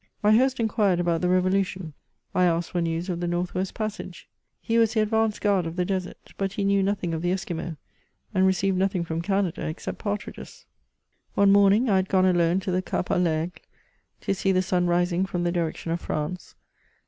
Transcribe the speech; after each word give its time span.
My 0.23 0.31
host 0.35 0.59
inquired 0.59 0.99
about 0.99 1.21
the 1.21 1.29
Revolution; 1.29 1.93
I 2.33 2.45
asked 2.45 2.71
for 2.71 2.81
news 2.81 3.07
of 3.07 3.19
the 3.19 3.27
North 3.27 3.53
West 3.53 3.75
passage. 3.75 4.27
He 4.59 4.79
was 4.79 4.95
the 4.95 5.01
ad 5.01 5.11
vanced 5.11 5.39
guard 5.41 5.67
of 5.67 5.75
the 5.75 5.85
desert, 5.85 6.31
but 6.37 6.53
he 6.53 6.63
knew 6.63 6.81
nothing 6.81 7.13
of 7.13 7.21
the 7.21 7.29
Esqui 7.31 7.55
maux, 7.55 7.75
and 8.33 8.47
received 8.47 8.79
nothing 8.79 9.03
from 9.03 9.21
Canada 9.21 9.67
except 9.67 9.99
partridges. 9.99 10.65
CHATEAUBRIAND. 11.35 11.53
247 11.53 11.53
One 11.53 11.53
morning 11.53 11.89
I 11.91 11.97
had 11.97 12.09
gone 12.09 12.25
alone 12.25 12.59
to 12.61 12.71
the 12.71 12.81
Cap^a 12.81 13.19
V 13.21 13.51
Aiglcy 13.59 13.61
to 14.21 14.33
see 14.33 14.51
the 14.51 14.63
sun 14.63 14.87
rising 14.87 15.23
from 15.23 15.43
the 15.43 15.51
direction 15.51 15.91
of 15.91 16.01
France. 16.01 16.55